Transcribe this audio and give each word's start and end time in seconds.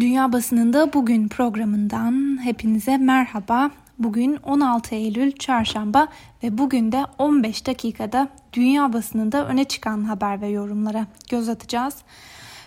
Dünya 0.00 0.32
Basınında 0.32 0.92
Bugün 0.92 1.28
programından 1.28 2.44
hepinize 2.44 2.96
merhaba. 2.96 3.70
Bugün 3.98 4.36
16 4.36 4.94
Eylül 4.94 5.32
Çarşamba 5.32 6.08
ve 6.42 6.58
bugün 6.58 6.92
de 6.92 7.06
15 7.18 7.66
dakikada 7.66 8.28
dünya 8.52 8.92
basınında 8.92 9.46
öne 9.46 9.64
çıkan 9.64 10.04
haber 10.04 10.40
ve 10.40 10.48
yorumlara 10.48 11.06
göz 11.30 11.48
atacağız. 11.48 11.96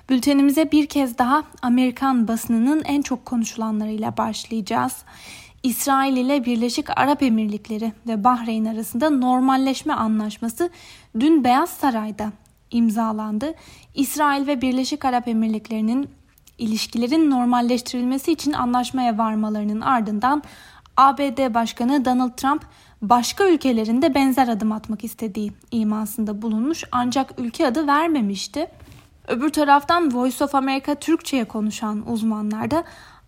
Bültenimize 0.09 0.71
bir 0.71 0.87
kez 0.87 1.17
daha 1.17 1.43
Amerikan 1.61 2.27
basınının 2.27 2.83
en 2.85 3.01
çok 3.01 3.25
konuşulanlarıyla 3.25 4.17
başlayacağız. 4.17 4.95
İsrail 5.63 6.17
ile 6.17 6.45
Birleşik 6.45 6.97
Arap 6.99 7.23
Emirlikleri 7.23 7.93
ve 8.07 8.23
Bahreyn 8.23 8.65
arasında 8.65 9.09
normalleşme 9.09 9.93
anlaşması 9.93 10.69
dün 11.19 11.43
Beyaz 11.43 11.69
Saray'da 11.69 12.31
imzalandı. 12.71 13.53
İsrail 13.95 14.47
ve 14.47 14.61
Birleşik 14.61 15.05
Arap 15.05 15.27
Emirlikleri'nin 15.27 16.09
ilişkilerin 16.57 17.31
normalleştirilmesi 17.31 18.31
için 18.31 18.53
anlaşmaya 18.53 19.17
varmalarının 19.17 19.81
ardından 19.81 20.43
ABD 20.97 21.53
Başkanı 21.53 22.05
Donald 22.05 22.35
Trump 22.37 22.65
başka 23.01 23.49
ülkelerinde 23.49 24.15
benzer 24.15 24.47
adım 24.47 24.71
atmak 24.71 25.03
istediği 25.03 25.51
imasında 25.71 26.41
bulunmuş 26.41 26.83
ancak 26.91 27.39
ülke 27.39 27.67
adı 27.67 27.87
vermemişti. 27.87 28.67
Öbür 29.27 29.49
taraftan 29.49 30.15
Voice 30.15 30.43
of 30.43 30.55
America 30.55 30.95
Türkçe'ye 30.95 31.45
konuşan 31.45 32.11
uzmanlar 32.11 32.71
da 32.71 32.83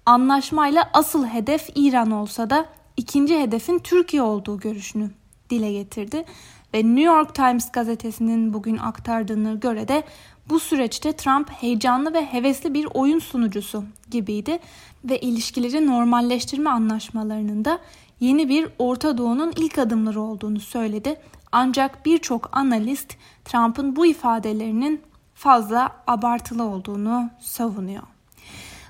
anlaşmayla 0.06 0.90
asıl 0.94 1.26
hedef 1.26 1.70
İran 1.76 2.12
olsa 2.12 2.50
da 2.50 2.66
ikinci 2.98 3.40
hedefin 3.40 3.80
Türkiye 3.80 4.22
olduğu 4.22 4.60
görüşünü 4.60 5.12
dile 5.50 5.72
getirdi. 5.72 6.26
Ve 6.74 6.78
New 6.78 7.02
York 7.02 7.36
Times 7.36 7.72
gazetesinin 7.72 8.54
bugün 8.54 8.78
aktardığına 8.78 9.54
göre 9.54 9.88
de 9.88 10.04
bu 10.50 10.60
süreçte 10.60 11.14
Trump 11.14 11.50
heyecanlı 11.50 12.14
ve 12.14 12.26
hevesli 12.26 12.74
bir 12.74 12.88
oyun 12.94 13.20
sunucusu 13.20 13.84
gibiydi 14.12 14.60
ve 15.04 15.20
ilişkileri 15.20 15.88
normalleştirme 15.88 16.70
anlaşmalarının 16.70 17.66
da 17.66 17.80
yeni 18.20 18.50
bir 18.50 18.68
Orta 18.80 19.18
Doğu'nun 19.18 19.54
ilk 19.56 19.78
adımları 19.78 20.22
olduğunu 20.22 20.60
söyledi. 20.60 21.22
Ancak 21.52 22.06
birçok 22.06 22.58
analist 22.58 23.16
Trump'ın 23.46 23.96
bu 23.96 24.06
ifadelerinin 24.06 25.02
fazla 25.34 25.92
abartılı 26.08 26.64
olduğunu 26.64 27.30
savunuyor. 27.40 28.04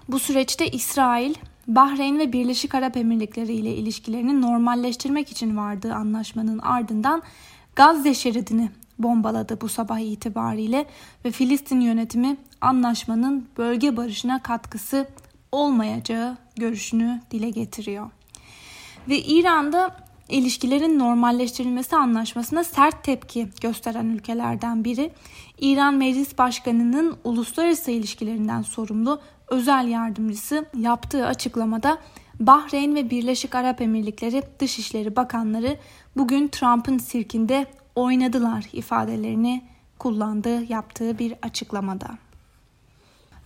Bu 0.10 0.20
süreçte 0.20 0.68
İsrail, 0.68 1.34
Bahreyn 1.68 2.20
ve 2.20 2.34
Birleşik 2.34 2.76
Arap 2.76 2.98
Emirlikleri 2.98 3.54
ile 3.54 3.76
ilişkilerini 3.76 4.42
normalleştirmek 4.42 5.32
için 5.32 5.58
vardığı 5.58 5.94
anlaşmanın 5.94 6.60
ardından 6.60 7.22
Gazze 7.76 8.14
şeridini 8.14 8.70
bombaladı 9.00 9.62
bu 9.62 9.70
sabah 9.70 10.00
itibariyle 10.00 10.86
ve 11.26 11.32
Filistin 11.32 11.82
yönetimi 11.82 12.38
anlaşmanın 12.62 13.48
bölge 13.58 13.98
barışına 13.98 14.44
katkısı 14.44 15.08
olmayacağı 15.52 16.38
görüşünü 16.56 17.22
dile 17.32 17.50
getiriyor. 17.50 18.12
Ve 19.10 19.20
İran'da 19.20 19.96
ilişkilerin 20.30 21.00
normalleştirilmesi 21.00 21.96
anlaşmasına 21.96 22.64
sert 22.64 23.04
tepki 23.04 23.48
gösteren 23.62 24.06
ülkelerden 24.06 24.84
biri. 24.84 25.12
İran 25.60 25.94
Meclis 25.94 26.38
Başkanı'nın 26.38 27.18
uluslararası 27.24 27.92
ilişkilerinden 27.92 28.62
sorumlu 28.62 29.22
özel 29.48 29.88
yardımcısı 29.88 30.66
yaptığı 30.78 31.26
açıklamada 31.26 31.98
Bahreyn 32.40 32.96
ve 32.96 33.10
Birleşik 33.10 33.56
Arap 33.56 33.82
Emirlikleri 33.82 34.44
Dışişleri 34.60 35.16
Bakanları 35.16 35.78
bugün 36.18 36.48
Trump'ın 36.48 36.98
sirkinde 36.98 37.66
oynadılar 37.96 38.66
ifadelerini 38.74 39.64
kullandığı 40.00 40.72
yaptığı 40.72 41.20
bir 41.20 41.34
açıklamada. 41.42 42.08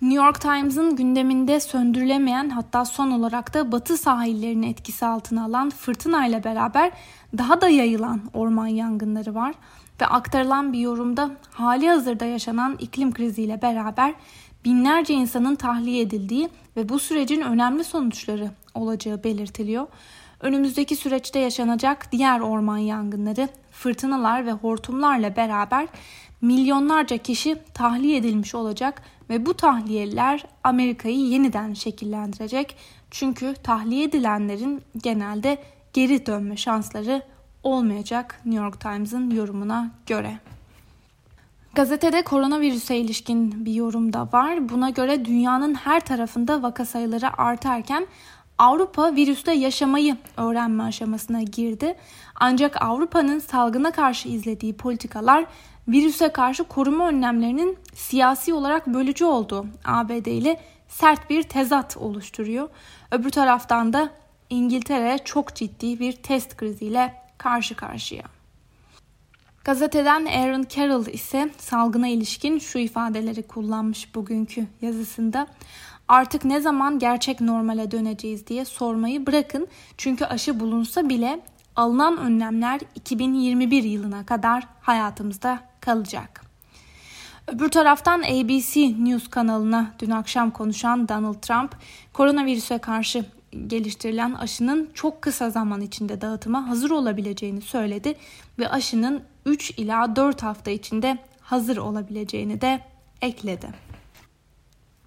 New 0.01 0.25
York 0.25 0.41
Times'ın 0.41 0.95
gündeminde 0.95 1.59
söndürülemeyen 1.59 2.49
hatta 2.49 2.85
son 2.85 3.11
olarak 3.11 3.53
da 3.53 3.71
batı 3.71 3.97
sahillerini 3.97 4.69
etkisi 4.69 5.05
altına 5.05 5.45
alan 5.45 5.69
fırtınayla 5.69 6.43
beraber 6.43 6.91
daha 7.37 7.61
da 7.61 7.69
yayılan 7.69 8.21
orman 8.33 8.67
yangınları 8.67 9.35
var 9.35 9.53
ve 10.01 10.05
aktarılan 10.05 10.73
bir 10.73 10.79
yorumda 10.79 11.31
hali 11.51 11.89
hazırda 11.89 12.25
yaşanan 12.25 12.77
iklim 12.79 13.13
kriziyle 13.13 13.61
beraber 13.61 14.13
binlerce 14.65 15.13
insanın 15.13 15.55
tahliye 15.55 16.01
edildiği 16.01 16.49
ve 16.77 16.89
bu 16.89 16.99
sürecin 16.99 17.41
önemli 17.41 17.83
sonuçları 17.83 18.51
olacağı 18.75 19.23
belirtiliyor. 19.23 19.87
Önümüzdeki 20.43 20.95
süreçte 20.95 21.39
yaşanacak 21.39 22.11
diğer 22.11 22.39
orman 22.39 22.77
yangınları, 22.77 23.49
fırtınalar 23.71 24.45
ve 24.45 24.51
hortumlarla 24.51 25.35
beraber 25.35 25.87
milyonlarca 26.41 27.17
kişi 27.17 27.57
tahliye 27.73 28.17
edilmiş 28.17 28.55
olacak 28.55 29.01
ve 29.29 29.45
bu 29.45 29.53
tahliyeler 29.53 30.45
Amerika'yı 30.63 31.17
yeniden 31.17 31.73
şekillendirecek. 31.73 32.75
Çünkü 33.11 33.53
tahliye 33.63 34.03
edilenlerin 34.03 34.81
genelde 34.97 35.57
geri 35.93 36.25
dönme 36.25 36.57
şansları 36.57 37.21
olmayacak 37.63 38.41
New 38.45 38.63
York 38.63 38.81
Times'ın 38.81 39.31
yorumuna 39.31 39.91
göre. 40.05 40.39
Gazetede 41.75 42.21
koronavirüse 42.21 42.97
ilişkin 42.97 43.65
bir 43.65 43.73
yorum 43.73 44.13
da 44.13 44.29
var. 44.33 44.69
Buna 44.69 44.89
göre 44.89 45.25
dünyanın 45.25 45.73
her 45.73 45.99
tarafında 45.99 46.63
vaka 46.63 46.85
sayıları 46.85 47.37
artarken 47.41 48.07
Avrupa 48.57 49.15
virüste 49.15 49.53
yaşamayı 49.53 50.17
öğrenme 50.37 50.83
aşamasına 50.83 51.41
girdi. 51.41 51.95
Ancak 52.35 52.81
Avrupa'nın 52.81 53.39
salgına 53.39 53.91
karşı 53.91 54.29
izlediği 54.29 54.73
politikalar 54.73 55.45
virüse 55.87 56.29
karşı 56.29 56.63
koruma 56.63 57.07
önlemlerinin 57.07 57.77
siyasi 57.93 58.53
olarak 58.53 58.87
bölücü 58.87 59.25
olduğu 59.25 59.65
ABD 59.85 60.25
ile 60.25 60.59
sert 60.87 61.29
bir 61.29 61.43
tezat 61.43 61.97
oluşturuyor. 61.97 62.69
Öbür 63.11 63.29
taraftan 63.29 63.93
da 63.93 64.09
İngiltere 64.49 65.19
çok 65.25 65.55
ciddi 65.55 65.99
bir 65.99 66.11
test 66.11 66.57
kriziyle 66.57 67.13
karşı 67.37 67.75
karşıya. 67.75 68.23
Gazeteden 69.63 70.25
Aaron 70.25 70.65
Carroll 70.69 71.05
ise 71.05 71.49
salgına 71.57 72.07
ilişkin 72.07 72.59
şu 72.59 72.79
ifadeleri 72.79 73.43
kullanmış 73.43 74.15
bugünkü 74.15 74.67
yazısında. 74.81 75.47
Artık 76.07 76.45
ne 76.45 76.61
zaman 76.61 76.99
gerçek 76.99 77.41
normale 77.41 77.91
döneceğiz 77.91 78.47
diye 78.47 78.65
sormayı 78.65 79.25
bırakın. 79.25 79.67
Çünkü 79.97 80.25
aşı 80.25 80.59
bulunsa 80.59 81.09
bile 81.09 81.39
alınan 81.75 82.17
önlemler 82.17 82.81
2021 82.95 83.83
yılına 83.83 84.25
kadar 84.25 84.67
hayatımızda 84.81 85.59
kalacak. 85.79 86.43
Öbür 87.47 87.69
taraftan 87.69 88.21
ABC 88.21 88.95
News 88.99 89.27
kanalına 89.27 89.91
dün 89.99 90.09
akşam 90.09 90.51
konuşan 90.51 91.09
Donald 91.09 91.41
Trump, 91.41 91.75
koronavirüse 92.13 92.77
karşı 92.77 93.25
geliştirilen 93.67 94.33
aşının 94.33 94.89
çok 94.93 95.21
kısa 95.21 95.49
zaman 95.49 95.81
içinde 95.81 96.21
dağıtıma 96.21 96.67
hazır 96.67 96.91
olabileceğini 96.91 97.61
söyledi 97.61 98.15
ve 98.59 98.69
aşının 98.69 99.23
3 99.45 99.71
ila 99.71 100.15
4 100.15 100.43
hafta 100.43 100.71
içinde 100.71 101.17
hazır 101.41 101.77
olabileceğini 101.77 102.61
de 102.61 102.79
ekledi. 103.21 103.92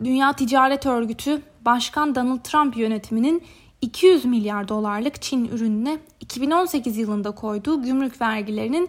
Dünya 0.04 0.32
Ticaret 0.32 0.86
Örgütü 0.86 1.42
Başkan 1.64 2.14
Donald 2.14 2.40
Trump 2.40 2.76
yönetiminin 2.76 3.42
200 3.80 4.24
milyar 4.24 4.68
dolarlık 4.68 5.22
Çin 5.22 5.44
ürününe 5.44 5.98
2018 6.20 6.96
yılında 6.96 7.30
koyduğu 7.30 7.82
gümrük 7.82 8.20
vergilerinin 8.20 8.88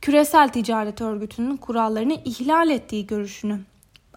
küresel 0.00 0.48
ticaret 0.48 1.00
örgütünün 1.00 1.56
kurallarını 1.56 2.14
ihlal 2.24 2.70
ettiği 2.70 3.06
görüşünü 3.06 3.60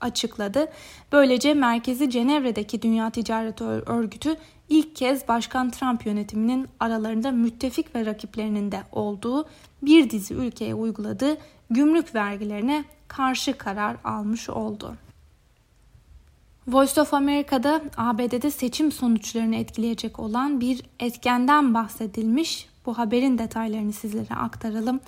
açıkladı. 0.01 0.67
Böylece 1.11 1.53
merkezi 1.53 2.09
Cenevre'deki 2.09 2.81
Dünya 2.81 3.09
Ticaret 3.09 3.61
Örgütü 3.61 4.35
ilk 4.69 4.95
kez 4.95 5.27
Başkan 5.27 5.69
Trump 5.69 6.05
yönetiminin 6.05 6.67
aralarında 6.79 7.31
müttefik 7.31 7.95
ve 7.95 8.05
rakiplerinin 8.05 8.71
de 8.71 8.83
olduğu 8.91 9.45
bir 9.81 10.09
dizi 10.09 10.33
ülkeye 10.33 10.75
uyguladığı 10.75 11.37
gümrük 11.69 12.15
vergilerine 12.15 12.83
karşı 13.07 13.57
karar 13.57 13.97
almış 14.03 14.49
oldu. 14.49 14.95
Voice 16.71 17.01
of 17.01 17.13
America'da 17.13 17.81
ABD'de 17.97 18.51
seçim 18.51 18.91
sonuçlarını 18.91 19.55
etkileyecek 19.55 20.19
olan 20.19 20.61
bir 20.61 20.83
etkenden 20.99 21.73
bahsedilmiş. 21.73 22.69
Bu 22.85 22.97
haberin 22.97 23.37
detaylarını 23.37 23.93
sizlere 23.93 24.35
aktaralım. 24.35 24.99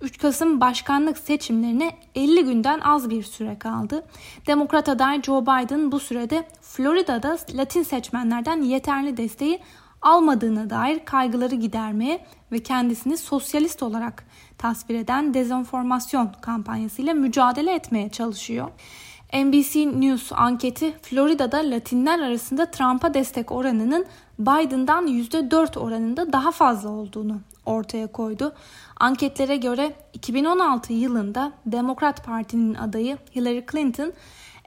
3 0.00 0.18
Kasım 0.18 0.60
başkanlık 0.60 1.18
seçimlerine 1.18 1.90
50 2.14 2.44
günden 2.44 2.80
az 2.80 3.10
bir 3.10 3.22
süre 3.22 3.58
kaldı. 3.58 4.06
Demokrat 4.46 4.88
aday 4.88 5.22
Joe 5.22 5.42
Biden 5.42 5.92
bu 5.92 6.00
sürede 6.00 6.48
Florida'da 6.60 7.38
Latin 7.54 7.82
seçmenlerden 7.82 8.62
yeterli 8.62 9.16
desteği 9.16 9.60
almadığına 10.02 10.70
dair 10.70 11.04
kaygıları 11.04 11.54
gidermeye 11.54 12.26
ve 12.52 12.58
kendisini 12.58 13.16
sosyalist 13.16 13.82
olarak 13.82 14.24
tasvir 14.58 14.94
eden 14.94 15.34
dezenformasyon 15.34 16.32
kampanyasıyla 16.40 17.14
mücadele 17.14 17.74
etmeye 17.74 18.08
çalışıyor. 18.08 18.70
NBC 19.32 20.00
News 20.00 20.32
anketi 20.32 20.94
Florida'da 21.02 21.70
Latinler 21.70 22.18
arasında 22.18 22.70
Trump'a 22.70 23.14
destek 23.14 23.52
oranının 23.52 24.06
Biden'dan 24.38 25.06
%4 25.06 25.78
oranında 25.78 26.32
daha 26.32 26.50
fazla 26.50 26.90
olduğunu 26.90 27.40
ortaya 27.66 28.06
koydu. 28.06 28.52
Anketlere 28.96 29.56
göre 29.56 29.92
2016 30.12 30.92
yılında 30.92 31.52
Demokrat 31.66 32.24
Parti'nin 32.24 32.74
adayı 32.74 33.18
Hillary 33.34 33.64
Clinton 33.72 34.12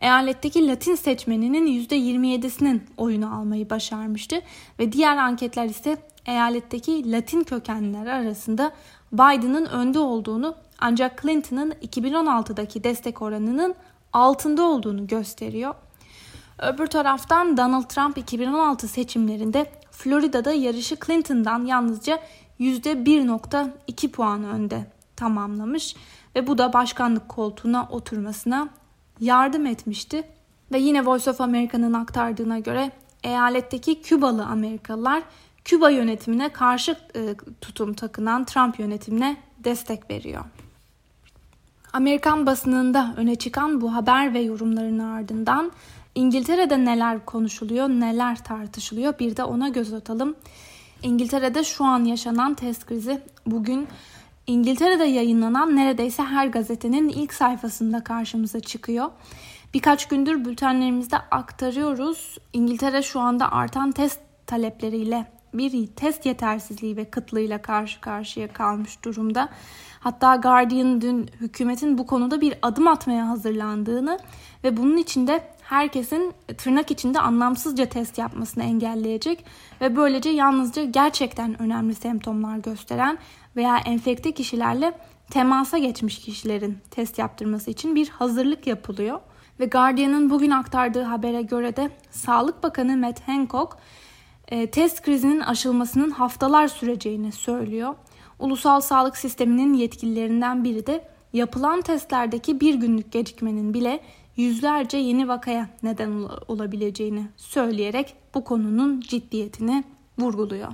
eyaletteki 0.01 0.67
Latin 0.67 0.95
seçmeninin 0.95 1.67
%27'sinin 1.67 2.83
oyunu 2.97 3.35
almayı 3.35 3.69
başarmıştı 3.69 4.41
ve 4.79 4.91
diğer 4.91 5.17
anketler 5.17 5.65
ise 5.65 5.97
eyaletteki 6.25 7.11
Latin 7.11 7.43
kökenliler 7.43 8.05
arasında 8.05 8.71
Biden'ın 9.11 9.65
önde 9.65 9.99
olduğunu 9.99 10.55
ancak 10.79 11.21
Clinton'ın 11.21 11.71
2016'daki 11.71 12.83
destek 12.83 13.21
oranının 13.21 13.75
altında 14.13 14.63
olduğunu 14.63 15.07
gösteriyor. 15.07 15.75
Öbür 16.59 16.87
taraftan 16.87 17.57
Donald 17.57 17.83
Trump 17.83 18.17
2016 18.17 18.87
seçimlerinde 18.87 19.71
Florida'da 19.91 20.51
yarışı 20.51 20.97
Clinton'dan 21.05 21.65
yalnızca 21.65 22.19
%1.2 22.59 24.11
puan 24.11 24.43
önde 24.43 24.91
tamamlamış 25.15 25.95
ve 26.35 26.47
bu 26.47 26.57
da 26.57 26.73
başkanlık 26.73 27.29
koltuğuna 27.29 27.87
oturmasına 27.91 28.69
yardım 29.19 29.65
etmişti. 29.65 30.23
Ve 30.71 30.79
yine 30.79 31.05
Voice 31.05 31.31
of 31.31 31.41
America'nın 31.41 31.93
aktardığına 31.93 32.59
göre 32.59 32.91
eyaletteki 33.23 34.01
Kübalı 34.01 34.45
Amerikalılar 34.45 35.23
Küba 35.65 35.89
yönetimine 35.89 36.49
karşı 36.49 36.97
e, 37.15 37.35
tutum 37.61 37.93
takınan 37.93 38.45
Trump 38.45 38.79
yönetimine 38.79 39.37
destek 39.57 40.09
veriyor. 40.09 40.45
Amerikan 41.97 42.45
basınında 42.45 43.13
öne 43.17 43.35
çıkan 43.35 43.81
bu 43.81 43.93
haber 43.95 44.33
ve 44.33 44.39
yorumların 44.39 44.99
ardından 44.99 45.71
İngiltere'de 46.15 46.85
neler 46.85 47.25
konuşuluyor, 47.25 47.89
neler 47.89 48.43
tartışılıyor 48.43 49.19
bir 49.19 49.37
de 49.37 49.43
ona 49.43 49.69
göz 49.69 49.93
atalım. 49.93 50.35
İngiltere'de 51.03 51.63
şu 51.63 51.85
an 51.85 52.03
yaşanan 52.03 52.53
test 52.53 52.85
krizi 52.85 53.21
bugün 53.45 53.87
İngiltere'de 54.47 55.03
yayınlanan 55.03 55.75
neredeyse 55.75 56.23
her 56.23 56.47
gazetenin 56.47 57.09
ilk 57.09 57.33
sayfasında 57.33 58.03
karşımıza 58.03 58.59
çıkıyor. 58.59 59.11
Birkaç 59.73 60.07
gündür 60.07 60.45
bültenlerimizde 60.45 61.17
aktarıyoruz. 61.17 62.37
İngiltere 62.53 63.01
şu 63.01 63.19
anda 63.19 63.51
artan 63.51 63.91
test 63.91 64.19
talepleriyle 64.47 65.36
bir 65.53 65.87
test 65.87 66.25
yetersizliği 66.25 66.97
ve 66.97 67.05
kıtlığıyla 67.05 67.61
karşı 67.61 68.01
karşıya 68.01 68.53
kalmış 68.53 69.03
durumda. 69.03 69.49
Hatta 69.99 70.35
Guardian 70.35 71.01
dün 71.01 71.29
hükümetin 71.41 71.97
bu 71.97 72.07
konuda 72.07 72.41
bir 72.41 72.53
adım 72.61 72.87
atmaya 72.87 73.27
hazırlandığını 73.29 74.19
ve 74.63 74.77
bunun 74.77 74.97
içinde 74.97 75.43
herkesin 75.61 76.33
tırnak 76.57 76.91
içinde 76.91 77.19
anlamsızca 77.19 77.85
test 77.85 78.17
yapmasını 78.17 78.63
engelleyecek 78.63 79.45
ve 79.81 79.95
böylece 79.95 80.29
yalnızca 80.29 80.83
gerçekten 80.83 81.61
önemli 81.61 81.95
semptomlar 81.95 82.57
gösteren 82.57 83.17
veya 83.55 83.77
enfekte 83.77 84.31
kişilerle 84.31 84.93
temasa 85.29 85.77
geçmiş 85.77 86.19
kişilerin 86.19 86.77
test 86.91 87.19
yaptırması 87.19 87.71
için 87.71 87.95
bir 87.95 88.09
hazırlık 88.09 88.67
yapılıyor. 88.67 89.19
Ve 89.59 89.65
Guardian'ın 89.65 90.29
bugün 90.29 90.51
aktardığı 90.51 91.03
habere 91.03 91.41
göre 91.41 91.75
de 91.75 91.89
Sağlık 92.11 92.63
Bakanı 92.63 92.97
Matt 92.97 93.27
Hancock 93.27 93.77
test 94.47 95.01
krizinin 95.01 95.39
aşılmasının 95.39 96.09
haftalar 96.09 96.67
süreceğini 96.67 97.31
söylüyor. 97.31 97.95
Ulusal 98.39 98.81
sağlık 98.81 99.17
sisteminin 99.17 99.73
yetkililerinden 99.73 100.63
biri 100.63 100.87
de 100.87 101.07
yapılan 101.33 101.81
testlerdeki 101.81 102.59
bir 102.59 102.75
günlük 102.75 103.11
gecikmenin 103.11 103.73
bile 103.73 103.99
yüzlerce 104.35 104.97
yeni 104.97 105.27
vakaya 105.27 105.69
neden 105.83 106.11
olabileceğini 106.47 107.27
söyleyerek 107.37 108.15
bu 108.35 108.43
konunun 108.43 108.99
ciddiyetini 109.01 109.83
vurguluyor. 110.19 110.69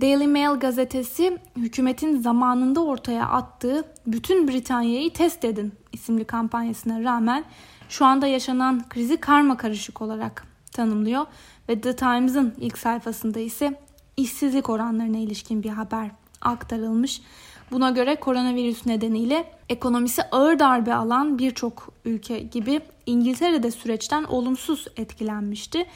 Daily 0.00 0.26
Mail 0.26 0.60
gazetesi 0.60 1.38
hükümetin 1.56 2.20
zamanında 2.20 2.84
ortaya 2.84 3.28
attığı 3.28 3.84
bütün 4.06 4.48
Britanya'yı 4.48 5.12
test 5.12 5.44
edin 5.44 5.72
isimli 5.92 6.24
kampanyasına 6.24 7.04
rağmen 7.04 7.44
şu 7.88 8.04
anda 8.04 8.26
yaşanan 8.26 8.88
krizi 8.88 9.16
karma 9.16 9.56
karışık 9.56 10.02
olarak 10.02 10.46
tanımlıyor 10.72 11.26
ve 11.70 11.80
The 11.80 11.96
Times'ın 11.96 12.54
ilk 12.60 12.78
sayfasında 12.78 13.40
ise 13.40 13.80
işsizlik 14.16 14.70
oranlarına 14.70 15.18
ilişkin 15.18 15.62
bir 15.62 15.68
haber 15.68 16.10
aktarılmış. 16.40 17.22
Buna 17.70 17.90
göre 17.90 18.16
koronavirüs 18.16 18.86
nedeniyle 18.86 19.52
ekonomisi 19.68 20.22
ağır 20.22 20.58
darbe 20.58 20.94
alan 20.94 21.38
birçok 21.38 21.92
ülke 22.04 22.38
gibi 22.38 22.80
İngiltere'de 23.06 23.70
süreçten 23.70 24.24
olumsuz 24.24 24.86
etkilenmişti. 24.96 25.86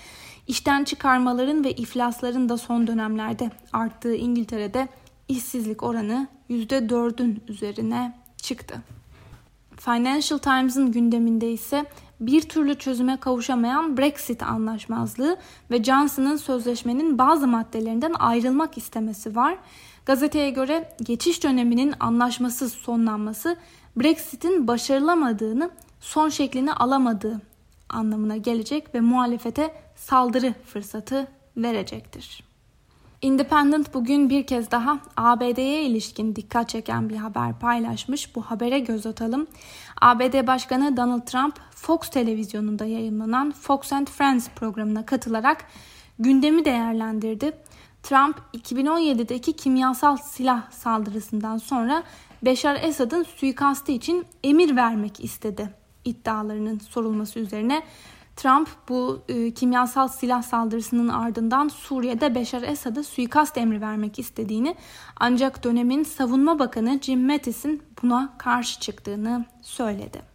İşten 0.49 0.85
çıkarmaların 0.85 1.65
ve 1.65 1.73
iflasların 1.73 2.49
da 2.49 2.57
son 2.57 2.87
dönemlerde 2.87 3.51
arttığı 3.73 4.15
İngiltere'de 4.15 4.89
işsizlik 5.29 5.83
oranı 5.83 6.29
%4'ün 6.51 7.43
üzerine 7.49 8.19
çıktı. 8.37 8.75
Financial 9.77 10.39
Times'ın 10.39 10.93
gündeminde 10.93 11.53
ise 11.53 11.85
bir 12.21 12.43
türlü 12.43 12.75
çözüme 12.75 13.17
kavuşamayan 13.17 13.97
Brexit 13.97 14.43
anlaşmazlığı 14.43 15.37
ve 15.71 15.85
Johnson'ın 15.85 16.37
sözleşmenin 16.37 17.19
bazı 17.19 17.47
maddelerinden 17.47 18.15
ayrılmak 18.19 18.79
istemesi 18.79 19.37
var. 19.37 19.59
Gazeteye 20.07 20.51
göre 20.51 20.97
geçiş 21.03 21.43
döneminin 21.43 21.95
anlaşmasız 22.01 22.73
sonlanması 22.73 23.57
Brexit'in 23.97 24.67
başarılamadığını, 24.69 25.71
son 26.01 26.29
şeklini 26.29 26.73
alamadığı 26.73 27.41
anlamına 27.89 28.37
gelecek 28.37 28.95
ve 28.95 29.01
muhalefete 29.01 29.75
saldırı 29.97 30.55
fırsatı 30.67 31.27
verecektir. 31.57 32.54
Independent 33.25 33.95
bugün 33.95 34.31
bir 34.31 34.47
kez 34.47 34.71
daha 34.71 34.99
ABD'ye 35.17 35.83
ilişkin 35.83 36.37
dikkat 36.37 36.69
çeken 36.69 37.09
bir 37.09 37.17
haber 37.17 37.59
paylaşmış. 37.59 38.37
Bu 38.37 38.43
habere 38.43 38.79
göz 38.79 39.07
atalım. 39.07 39.47
ABD 40.01 40.47
Başkanı 40.47 40.97
Donald 40.97 41.27
Trump 41.27 41.61
Fox 41.71 42.09
televizyonunda 42.11 42.85
yayınlanan 42.85 43.53
Fox 43.53 43.93
and 43.93 44.07
Friends 44.07 44.49
programına 44.49 45.07
katılarak 45.07 45.65
gündemi 46.19 46.65
değerlendirdi. 46.65 47.53
Trump 48.03 48.37
2017'deki 48.55 49.53
kimyasal 49.53 50.17
silah 50.17 50.71
saldırısından 50.71 51.59
sonra 51.59 52.03
Beşar 52.43 52.79
Esad'ın 52.83 53.23
suikastı 53.23 53.93
için 53.93 54.25
emir 54.43 54.77
vermek 54.77 55.25
istedi 55.25 55.71
iddialarının 56.05 56.79
sorulması 56.79 57.39
üzerine 57.39 57.83
Trump 58.37 58.69
bu 58.89 59.23
e, 59.29 59.51
kimyasal 59.51 60.09
silah 60.09 60.43
saldırısının 60.43 61.09
ardından 61.09 61.69
Suriye'de 61.69 62.35
Beşar 62.35 62.63
Esad'a 62.63 63.03
suikast 63.03 63.59
emri 63.59 63.81
vermek 63.81 64.19
istediğini 64.19 64.77
ancak 65.21 65.65
dönemin 65.65 66.05
savunma 66.05 66.59
bakanı 66.59 66.99
Jim 67.03 67.27
Mattis'in 67.27 67.83
buna 68.03 68.33
karşı 68.39 68.81
çıktığını 68.81 69.45
söyledi. 69.63 70.35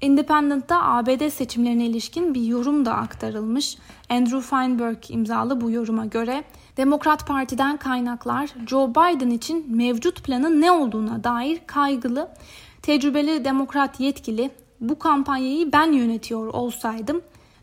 Independent'ta 0.00 0.82
ABD 0.82 1.28
seçimlerine 1.28 1.86
ilişkin 1.86 2.34
bir 2.34 2.42
yorum 2.42 2.84
da 2.84 2.94
aktarılmış. 2.94 3.76
Andrew 4.10 4.40
Feinberg 4.40 4.98
imzalı 5.08 5.60
bu 5.60 5.70
yoruma 5.70 6.06
göre 6.06 6.44
Demokrat 6.76 7.26
Parti'den 7.26 7.76
kaynaklar 7.76 8.50
Joe 8.66 8.90
Biden 8.90 9.30
için 9.30 9.76
mevcut 9.76 10.24
planın 10.24 10.60
ne 10.60 10.70
olduğuna 10.70 11.24
dair 11.24 11.60
kaygılı. 11.66 12.28
Tecrübeli 12.82 13.44
demokrat 13.44 14.00
yetkili 14.00 14.50
bu 14.80 14.98
kampanyayı 14.98 15.72
ben 15.72 15.92
yönetiyor 15.92 16.46
olsaydım 16.46 17.22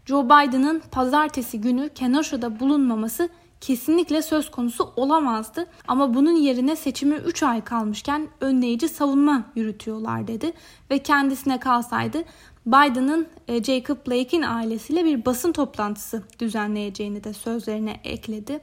Joe 0.10 0.26
Biden'ın 0.26 0.82
pazartesi 0.92 1.62
günü 1.62 1.90
Kenosha'da 1.90 2.60
bulunmaması 2.60 3.30
kesinlikle 3.62 4.22
söz 4.22 4.52
konusu 4.52 4.94
olamazdı. 4.96 5.66
Ama 5.88 6.14
bunun 6.14 6.36
yerine 6.36 6.76
seçimi 6.76 7.16
3 7.16 7.44
ay 7.44 7.64
kalmışken 7.64 8.28
önleyici 8.42 8.90
savunma 8.90 9.44
yürütüyorlar 9.56 10.28
dedi. 10.28 10.54
Ve 10.92 11.00
kendisine 11.00 11.60
kalsaydı 11.60 12.24
Biden'ın 12.66 13.28
e, 13.48 13.64
Jacob 13.64 13.98
Blake'in 14.08 14.42
ailesiyle 14.42 15.06
bir 15.06 15.26
basın 15.26 15.52
toplantısı 15.52 16.24
düzenleyeceğini 16.40 17.24
de 17.24 17.34
sözlerine 17.34 18.00
ekledi. 18.04 18.60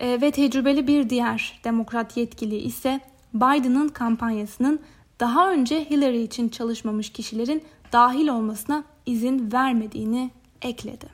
E, 0.00 0.20
ve 0.20 0.30
tecrübeli 0.30 0.86
bir 0.86 1.10
diğer 1.10 1.60
demokrat 1.64 2.16
yetkili 2.16 2.56
ise 2.56 3.00
Biden'ın 3.34 3.88
kampanyasının 3.88 4.80
daha 5.20 5.52
önce 5.52 5.90
Hillary 5.90 6.22
için 6.22 6.48
çalışmamış 6.48 7.10
kişilerin 7.10 7.62
dahil 7.92 8.28
olmasına 8.28 8.84
izin 9.06 9.52
vermediğini 9.52 10.30
ekledi. 10.64 11.06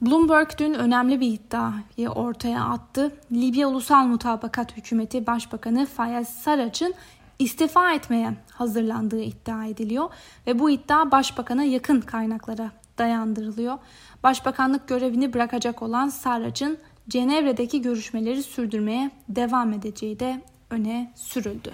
Bloomberg 0.00 0.48
dün 0.58 0.74
önemli 0.74 1.20
bir 1.20 1.32
iddiayı 1.32 2.10
ortaya 2.10 2.64
attı. 2.64 3.12
Libya 3.32 3.68
Ulusal 3.68 4.06
Mutabakat 4.06 4.76
Hükümeti 4.76 5.26
Başbakanı 5.26 5.86
Fayez 5.86 6.28
Sarrac'ın 6.28 6.94
istifa 7.38 7.92
etmeye 7.92 8.34
hazırlandığı 8.52 9.22
iddia 9.22 9.66
ediliyor 9.66 10.10
ve 10.46 10.58
bu 10.58 10.70
iddia 10.70 11.10
başbakana 11.10 11.64
yakın 11.64 12.00
kaynaklara 12.00 12.70
dayandırılıyor. 12.98 13.78
Başbakanlık 14.22 14.88
görevini 14.88 15.34
bırakacak 15.34 15.82
olan 15.82 16.08
Sarrac'ın 16.08 16.78
Cenevre'deki 17.08 17.82
görüşmeleri 17.82 18.42
sürdürmeye 18.42 19.10
devam 19.28 19.72
edeceği 19.72 20.20
de 20.20 20.42
öne 20.70 21.12
sürüldü. 21.16 21.72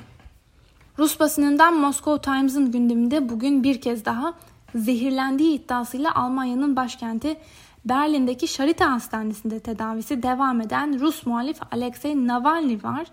Rus 0.98 1.20
basınından 1.20 1.80
Moscow 1.80 2.32
Times'ın 2.32 2.72
gündeminde 2.72 3.28
bugün 3.28 3.64
bir 3.64 3.80
kez 3.80 4.04
daha 4.04 4.34
zehirlendiği 4.74 5.58
iddiasıyla 5.58 6.14
Almanya'nın 6.14 6.76
başkenti 6.76 7.36
Berlin'deki 7.84 8.46
Charité 8.46 8.84
Hastanesi'nde 8.84 9.60
tedavisi 9.60 10.22
devam 10.22 10.60
eden 10.60 11.00
Rus 11.00 11.26
muhalif 11.26 11.60
Alexei 11.72 12.26
Navalny 12.26 12.82
var. 12.82 13.06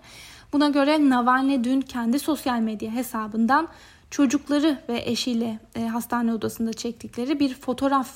Buna 0.52 0.68
göre 0.68 1.10
Navalny 1.10 1.64
dün 1.64 1.80
kendi 1.80 2.18
sosyal 2.18 2.58
medya 2.58 2.90
hesabından 2.90 3.68
çocukları 4.10 4.78
ve 4.88 5.02
eşiyle 5.04 5.58
e, 5.74 5.86
hastane 5.86 6.34
odasında 6.34 6.72
çektikleri 6.72 7.40
bir 7.40 7.54
fotoğraf 7.54 8.08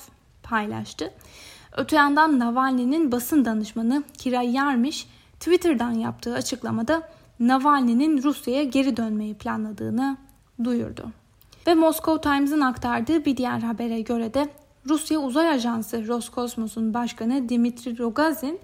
paylaştı. 0.43 1.13
Öte 1.77 1.95
yandan 1.95 2.39
Navalny'nin 2.39 3.11
basın 3.11 3.45
danışmanı 3.45 4.03
Kira 4.17 4.41
Yarmiş 4.41 5.07
Twitter'dan 5.39 5.91
yaptığı 5.91 6.33
açıklamada 6.33 7.09
Navalny'nin 7.39 8.23
Rusya'ya 8.23 8.63
geri 8.63 8.97
dönmeyi 8.97 9.33
planladığını 9.33 10.17
duyurdu. 10.63 11.11
Ve 11.67 11.75
Moscow 11.75 12.29
Times'ın 12.29 12.61
aktardığı 12.61 13.25
bir 13.25 13.37
diğer 13.37 13.59
habere 13.59 14.01
göre 14.01 14.33
de 14.33 14.49
Rusya 14.89 15.19
Uzay 15.19 15.49
Ajansı 15.49 16.07
Roskosmos'un 16.07 16.93
başkanı 16.93 17.49
Dimitri 17.49 17.97
Rogozin 17.97 18.59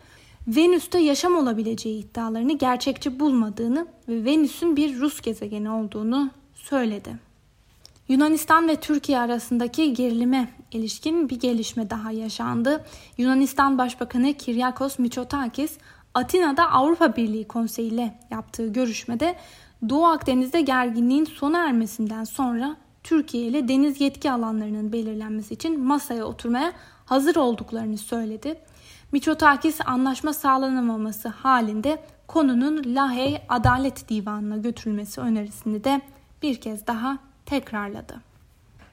Venüs'te 0.48 1.00
yaşam 1.00 1.36
olabileceği 1.36 2.04
iddialarını 2.04 2.58
gerçekçi 2.58 3.20
bulmadığını 3.20 3.88
ve 4.08 4.26
Venüs'ün 4.26 4.76
bir 4.76 5.00
Rus 5.00 5.22
gezegeni 5.22 5.70
olduğunu 5.70 6.30
söyledi. 6.56 7.18
Yunanistan 8.08 8.68
ve 8.68 8.76
Türkiye 8.76 9.20
arasındaki 9.20 9.94
gerilime 9.94 10.50
ilişkin 10.72 11.30
bir 11.30 11.40
gelişme 11.40 11.90
daha 11.90 12.12
yaşandı. 12.12 12.86
Yunanistan 13.18 13.78
Başbakanı 13.78 14.34
Kyriakos 14.34 15.00
Mitsotakis 15.00 15.78
Atina'da 16.14 16.72
Avrupa 16.72 17.16
Birliği 17.16 17.48
Konseyi 17.48 17.92
ile 17.92 18.20
yaptığı 18.32 18.68
görüşmede 18.68 19.36
Doğu 19.90 20.06
Akdeniz'de 20.06 20.62
gerginliğin 20.62 21.26
sona 21.26 21.66
ermesinden 21.66 22.24
sonra 22.24 22.83
Türkiye 23.04 23.44
ile 23.44 23.68
deniz 23.68 24.02
yetki 24.02 24.32
alanlarının 24.32 24.94
belirlenmesi 24.94 25.54
için 25.54 25.80
masaya 25.80 26.26
oturmaya 26.26 26.74
hazır 27.06 27.36
olduklarını 27.36 27.98
söyledi. 27.98 28.60
Mitsotakis 29.12 29.80
anlaşma 29.86 30.34
sağlanamaması 30.34 31.30
halinde 31.30 32.04
konunun 32.28 32.96
Lahey 32.96 33.42
Adalet 33.50 34.10
Divanı'na 34.10 34.58
götürülmesi 34.58 35.22
önerisini 35.22 35.84
de 35.84 36.02
bir 36.42 36.56
kez 36.56 36.88
daha 36.88 37.18
tekrarladı. 37.46 38.22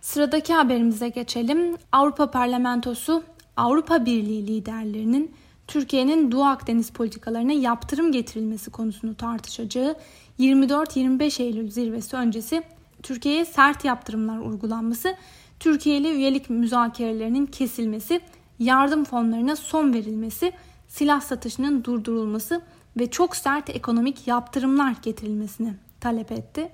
Sıradaki 0.00 0.54
haberimize 0.54 1.08
geçelim. 1.08 1.76
Avrupa 1.92 2.30
Parlamentosu 2.30 3.22
Avrupa 3.56 4.06
Birliği 4.06 4.46
liderlerinin 4.46 5.34
Türkiye'nin 5.66 6.32
Doğu 6.32 6.44
Akdeniz 6.44 6.90
politikalarına 6.90 7.52
yaptırım 7.52 8.12
getirilmesi 8.12 8.70
konusunu 8.70 9.14
tartışacağı 9.14 9.96
24-25 10.38 11.42
Eylül 11.42 11.70
zirvesi 11.70 12.16
öncesi 12.16 12.62
Türkiye'ye 13.02 13.44
sert 13.44 13.84
yaptırımlar 13.84 14.38
uygulanması, 14.38 15.16
Türkiye 15.60 15.96
ile 15.96 16.12
üyelik 16.12 16.50
müzakerelerinin 16.50 17.46
kesilmesi, 17.46 18.20
yardım 18.58 19.04
fonlarına 19.04 19.56
son 19.56 19.92
verilmesi, 19.92 20.52
silah 20.88 21.20
satışının 21.20 21.84
durdurulması 21.84 22.62
ve 22.98 23.10
çok 23.10 23.36
sert 23.36 23.70
ekonomik 23.70 24.26
yaptırımlar 24.26 24.94
getirilmesini 25.02 25.74
talep 26.00 26.32
etti. 26.32 26.70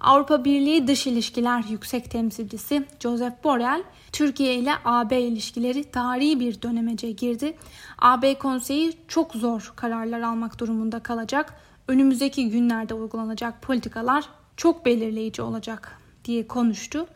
Avrupa 0.00 0.44
Birliği 0.44 0.86
Dış 0.86 1.06
İlişkiler 1.06 1.64
Yüksek 1.68 2.10
Temsilcisi 2.10 2.86
Joseph 3.00 3.44
Borrell, 3.44 3.82
Türkiye 4.12 4.54
ile 4.54 4.72
AB 4.84 5.20
ilişkileri 5.20 5.84
tarihi 5.84 6.40
bir 6.40 6.62
dönemece 6.62 7.10
girdi. 7.10 7.56
AB 7.98 8.38
konseyi 8.38 8.92
çok 9.08 9.34
zor 9.34 9.72
kararlar 9.76 10.20
almak 10.20 10.60
durumunda 10.60 11.00
kalacak. 11.00 11.54
Önümüzdeki 11.88 12.50
günlerde 12.50 12.94
uygulanacak 12.94 13.62
politikalar 13.62 14.24
çok 14.56 14.86
belirleyici 14.86 15.42
olacak 15.42 15.98
diye 16.24 16.46
konuştu. 16.46 17.06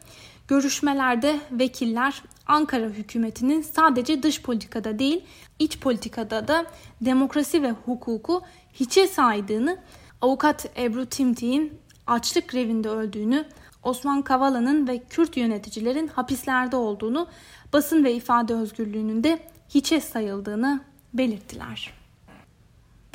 Görüşmelerde 0.49 1.41
vekiller 1.51 2.23
Ankara 2.47 2.87
hükümetinin 2.87 3.63
sadece 3.63 4.23
dış 4.23 4.43
politikada 4.43 4.99
değil, 4.99 5.25
iç 5.59 5.81
politikada 5.81 6.49
da 6.49 6.67
demokrasi 7.01 7.63
ve 7.63 7.71
hukuku 7.71 8.43
hiçe 8.73 9.07
saydığını, 9.07 9.79
avukat 10.21 10.79
Ebru 10.79 11.07
Timtik'in 11.07 11.73
açlık 12.07 12.49
grevinde 12.49 12.89
öldüğünü, 12.89 13.45
Osman 13.83 14.23
Kavala'nın 14.23 14.89
ve 14.89 14.99
Kürt 14.99 15.37
yöneticilerin 15.37 16.09
hapislerde 16.09 16.77
olduğunu, 16.77 17.29
basın 17.73 18.05
ve 18.05 18.15
ifade 18.15 18.55
özgürlüğünün 18.55 19.25
de 19.25 19.39
hiçe 19.69 20.01
sayıldığını 20.01 20.81
belirttiler. 21.15 21.93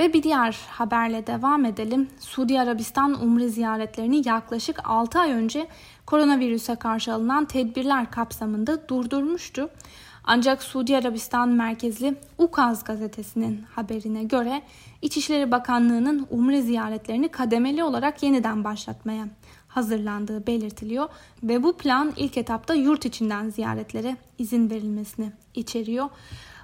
Ve 0.04 0.14
bir 0.14 0.24
diğer 0.24 0.58
haberle 0.70 1.28
devam 1.28 1.66
edelim. 1.66 2.10
Suudi 2.20 2.60
Arabistan 2.60 3.24
umre 3.24 3.50
ziyaretlerini 3.50 4.28
yaklaşık 4.28 4.80
6 4.84 5.20
ay 5.20 5.32
önce 5.32 5.68
koronavirüse 6.06 6.76
karşı 6.76 7.14
alınan 7.14 7.46
tedbirler 7.46 8.12
kapsamında 8.12 8.90
durdurmuştu. 8.90 9.70
Ancak 10.24 10.64
Suudi 10.64 10.98
Arabistan 10.98 11.50
merkezli 11.50 12.16
Ukaz 12.38 12.84
gazetesinin 12.84 13.62
haberine 13.76 14.24
göre 14.24 14.62
İçişleri 15.02 15.52
Bakanlığı'nın 15.52 16.28
umre 16.30 16.62
ziyaretlerini 16.62 17.30
kademeli 17.30 17.84
olarak 17.84 18.24
yeniden 18.24 18.64
başlatmaya 18.64 19.26
hazırlandığı 19.68 20.48
belirtiliyor 20.48 21.10
ve 21.44 21.64
bu 21.64 21.78
plan 21.78 22.14
ilk 22.18 22.38
etapta 22.38 22.74
yurt 22.74 23.06
içinden 23.06 23.50
ziyaretlere 23.50 24.18
izin 24.38 24.70
verilmesini 24.70 25.32
içeriyor. 25.56 26.10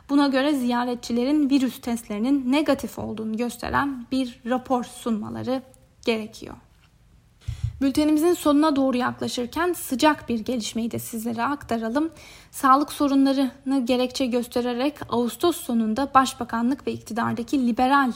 Buna 0.09 0.27
göre 0.27 0.53
ziyaretçilerin 0.53 1.49
virüs 1.49 1.81
testlerinin 1.81 2.51
negatif 2.51 2.99
olduğunu 2.99 3.37
gösteren 3.37 4.05
bir 4.11 4.39
rapor 4.45 4.83
sunmaları 4.83 5.61
gerekiyor. 6.05 6.55
Bültenimizin 7.81 8.33
sonuna 8.33 8.75
doğru 8.75 8.97
yaklaşırken 8.97 9.73
sıcak 9.73 10.29
bir 10.29 10.39
gelişmeyi 10.39 10.91
de 10.91 10.99
sizlere 10.99 11.43
aktaralım. 11.43 12.11
Sağlık 12.51 12.91
sorunlarını 12.91 13.85
gerekçe 13.85 14.25
göstererek 14.25 14.95
Ağustos 15.09 15.57
sonunda 15.57 16.13
Başbakanlık 16.13 16.87
ve 16.87 16.91
iktidardaki 16.91 17.67
Liberal 17.67 18.11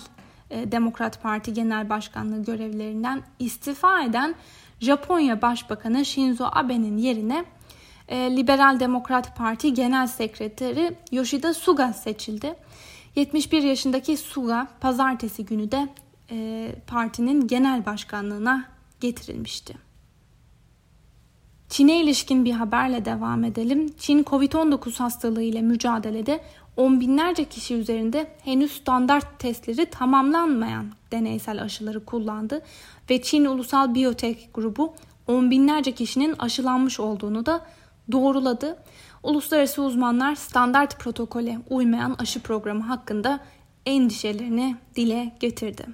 e, 0.49 0.71
Demokrat 0.71 1.23
Parti 1.23 1.53
Genel 1.53 1.89
Başkanlığı 1.89 2.43
görevlerinden 2.43 3.21
istifa 3.39 4.03
eden 4.03 4.35
Japonya 4.79 5.41
Başbakanı 5.41 6.05
Shinzo 6.05 6.45
Abe'nin 6.51 6.97
yerine 6.97 7.45
Liberal 8.11 8.79
Demokrat 8.79 9.37
Parti 9.37 9.73
Genel 9.73 10.07
Sekreteri 10.07 10.95
Yoshida 11.11 11.53
Suga 11.53 11.93
seçildi. 11.93 12.55
71 13.15 13.63
yaşındaki 13.63 14.17
Suga 14.17 14.67
pazartesi 14.81 15.45
günü 15.45 15.71
de 15.71 15.87
e, 16.31 16.69
partinin 16.87 17.47
genel 17.47 17.85
başkanlığına 17.85 18.65
getirilmişti. 18.99 19.73
Çin'e 21.69 22.01
ilişkin 22.01 22.45
bir 22.45 22.51
haberle 22.51 23.05
devam 23.05 23.43
edelim. 23.43 23.93
Çin 23.97 24.23
Covid-19 24.23 24.97
hastalığı 24.97 25.41
ile 25.41 25.61
mücadelede 25.61 26.43
on 26.77 26.99
binlerce 26.99 27.45
kişi 27.45 27.75
üzerinde 27.75 28.31
henüz 28.43 28.71
standart 28.71 29.39
testleri 29.39 29.85
tamamlanmayan 29.85 30.85
deneysel 31.11 31.61
aşıları 31.61 32.05
kullandı 32.05 32.61
ve 33.09 33.21
Çin 33.21 33.45
Ulusal 33.45 33.95
Biyotek 33.95 34.49
Grubu 34.53 34.93
on 35.27 35.51
binlerce 35.51 35.91
kişinin 35.91 36.35
aşılanmış 36.39 36.99
olduğunu 36.99 37.45
da 37.45 37.65
doğruladı. 38.11 38.77
Uluslararası 39.23 39.81
uzmanlar 39.81 40.35
standart 40.35 40.99
protokole 40.99 41.59
uymayan 41.69 42.15
aşı 42.19 42.39
programı 42.39 42.83
hakkında 42.83 43.39
endişelerini 43.85 44.75
dile 44.95 45.31
getirdi. 45.39 45.85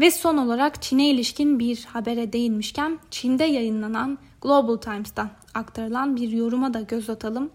Ve 0.00 0.10
son 0.10 0.36
olarak 0.36 0.82
Çin'e 0.82 1.08
ilişkin 1.08 1.58
bir 1.58 1.84
habere 1.84 2.32
değinmişken 2.32 2.98
Çin'de 3.10 3.44
yayınlanan 3.44 4.18
Global 4.40 4.76
Times'ta 4.76 5.30
aktarılan 5.54 6.16
bir 6.16 6.28
yoruma 6.28 6.74
da 6.74 6.80
göz 6.80 7.10
atalım. 7.10 7.50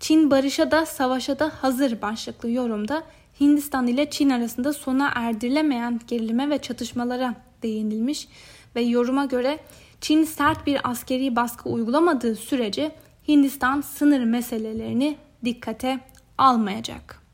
Çin 0.00 0.30
barışa 0.30 0.70
da 0.70 0.86
savaşa 0.86 1.38
da 1.38 1.52
hazır 1.60 2.02
başlıklı 2.02 2.50
yorumda 2.50 3.02
Hindistan 3.40 3.86
ile 3.86 4.10
Çin 4.10 4.30
arasında 4.30 4.72
sona 4.72 5.12
erdirilemeyen 5.14 6.00
gerilime 6.06 6.50
ve 6.50 6.58
çatışmalara 6.58 7.34
değinilmiş 7.62 8.28
ve 8.76 8.82
yoruma 8.82 9.24
göre 9.24 9.58
Çin 10.00 10.24
sert 10.24 10.66
bir 10.66 10.90
askeri 10.90 11.36
baskı 11.36 11.68
uygulamadığı 11.68 12.36
sürece 12.36 12.92
Hindistan 13.28 13.80
sınır 13.80 14.24
meselelerini 14.24 15.16
dikkate 15.44 16.00
almayacak. 16.38 17.24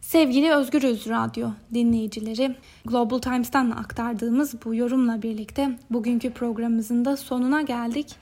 Sevgili 0.00 0.52
Özgür 0.52 0.82
Öz 0.82 1.08
Radyo 1.08 1.48
dinleyicileri, 1.74 2.56
Global 2.84 3.18
Times'tan 3.18 3.70
aktardığımız 3.70 4.54
bu 4.64 4.74
yorumla 4.74 5.22
birlikte 5.22 5.78
bugünkü 5.90 6.32
programımızın 6.32 7.04
da 7.04 7.16
sonuna 7.16 7.62
geldik. 7.62 8.16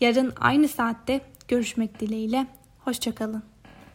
Yarın 0.00 0.32
aynı 0.40 0.68
saatte 0.68 1.20
görüşmek 1.48 2.00
dileğiyle. 2.00 2.46
Hoşçakalın. 2.78 3.51